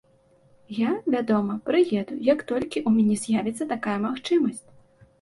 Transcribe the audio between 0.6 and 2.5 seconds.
Я, вядома, прыеду, як